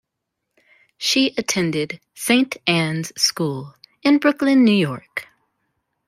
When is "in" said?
4.01-4.17